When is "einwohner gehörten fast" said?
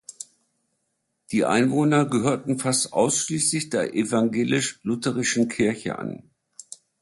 1.45-2.91